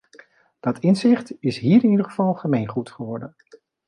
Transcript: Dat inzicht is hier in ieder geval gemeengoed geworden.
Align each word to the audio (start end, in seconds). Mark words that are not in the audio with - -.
Dat 0.59 0.79
inzicht 0.79 1.33
is 1.39 1.57
hier 1.57 1.83
in 1.83 1.89
ieder 1.89 2.05
geval 2.05 2.33
gemeengoed 2.33 2.91
geworden. 2.91 3.35